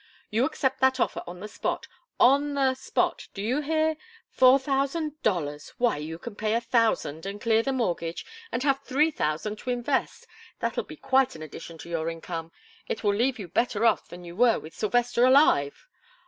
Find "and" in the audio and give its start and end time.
7.27-7.39, 8.51-8.63